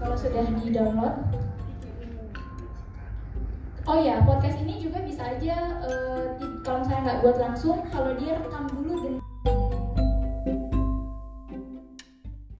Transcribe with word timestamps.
kalau 0.00 0.16
sudah 0.16 0.44
di 0.48 0.72
download 0.72 1.16
Oh 3.88 3.98
ya, 3.98 4.22
podcast 4.22 4.60
ini 4.62 4.78
juga 4.78 5.02
bisa 5.02 5.24
aja 5.34 5.82
uh, 5.82 6.38
kalau 6.62 6.84
saya 6.86 7.00
nggak 7.02 7.18
buat 7.26 7.36
langsung, 7.42 7.82
kalau 7.90 8.14
dia 8.22 8.38
rekam 8.38 8.70